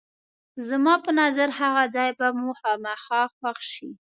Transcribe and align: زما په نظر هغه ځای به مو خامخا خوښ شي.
زما 0.67 0.93
په 1.05 1.11
نظر 1.21 1.49
هغه 1.59 1.83
ځای 1.95 2.09
به 2.19 2.27
مو 2.39 2.51
خامخا 2.59 3.21
خوښ 3.35 3.59
شي. 3.73 3.89